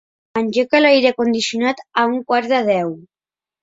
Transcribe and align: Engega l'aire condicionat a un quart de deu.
Engega 0.39 0.81
l'aire 0.81 1.13
condicionat 1.21 1.85
a 1.93 2.09
un 2.17 2.21
quart 2.29 2.53
de 2.57 2.67
deu. 2.75 2.95